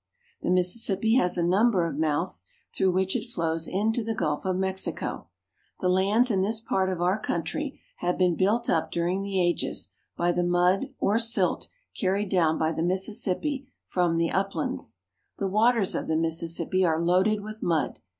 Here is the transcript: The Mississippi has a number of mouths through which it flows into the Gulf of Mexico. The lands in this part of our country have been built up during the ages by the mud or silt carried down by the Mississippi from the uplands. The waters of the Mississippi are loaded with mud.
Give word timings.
The 0.41 0.49
Mississippi 0.49 1.13
has 1.17 1.37
a 1.37 1.43
number 1.43 1.85
of 1.85 1.95
mouths 1.95 2.47
through 2.75 2.89
which 2.89 3.15
it 3.15 3.29
flows 3.29 3.67
into 3.67 4.03
the 4.03 4.15
Gulf 4.15 4.45
of 4.45 4.55
Mexico. 4.55 5.27
The 5.79 5.89
lands 5.89 6.31
in 6.31 6.41
this 6.41 6.59
part 6.59 6.89
of 6.89 7.03
our 7.03 7.19
country 7.19 7.79
have 7.97 8.17
been 8.17 8.35
built 8.35 8.67
up 8.67 8.91
during 8.91 9.21
the 9.21 9.39
ages 9.39 9.91
by 10.17 10.31
the 10.31 10.41
mud 10.41 10.87
or 10.97 11.19
silt 11.19 11.69
carried 11.95 12.29
down 12.29 12.57
by 12.57 12.71
the 12.71 12.81
Mississippi 12.81 13.67
from 13.85 14.17
the 14.17 14.31
uplands. 14.31 15.01
The 15.37 15.47
waters 15.47 15.93
of 15.93 16.07
the 16.07 16.17
Mississippi 16.17 16.83
are 16.83 16.99
loaded 16.99 17.41
with 17.43 17.61
mud. 17.61 17.99